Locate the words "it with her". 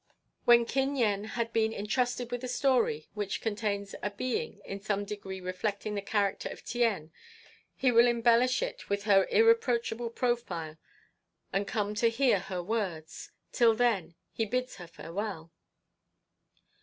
8.63-9.27